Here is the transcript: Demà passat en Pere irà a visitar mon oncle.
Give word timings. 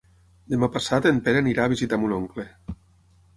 Demà 0.53 0.69
passat 0.77 1.07
en 1.09 1.19
Pere 1.27 1.43
irà 1.51 1.67
a 1.69 1.73
visitar 1.75 2.01
mon 2.05 2.17
oncle. 2.17 2.47